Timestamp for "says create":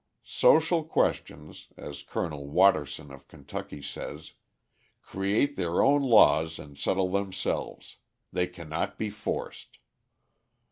3.83-5.57